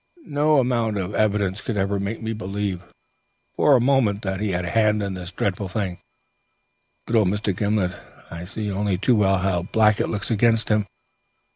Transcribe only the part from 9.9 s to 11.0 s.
it looks against him.